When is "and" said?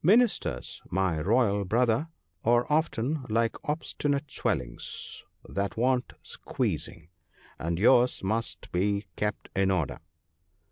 7.58-7.76